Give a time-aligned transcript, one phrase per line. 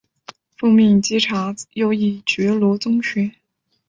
[0.57, 3.33] 奉命稽查右翼觉罗宗学。